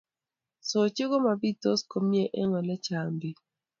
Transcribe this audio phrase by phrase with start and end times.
[0.69, 3.37] Sochik ko mapitos komie eng' ole chang' peek